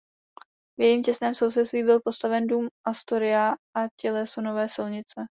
V 0.79 0.81
jejím 0.81 1.03
těsném 1.03 1.35
sousedství 1.35 1.83
byl 1.83 1.99
postaven 2.05 2.47
dům 2.47 2.67
Astoria 2.87 3.51
a 3.77 3.87
těleso 4.01 4.41
nové 4.41 4.69
silnice. 4.69 5.25